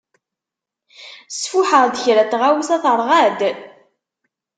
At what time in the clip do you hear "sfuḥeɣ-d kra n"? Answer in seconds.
1.31-2.29